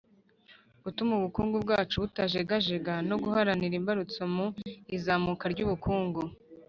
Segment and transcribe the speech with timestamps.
[0.83, 4.45] gutuma ubukungu bwacu butajegajega no guharanira imbarutso mu
[4.97, 6.21] izamuka ry'ubukungu.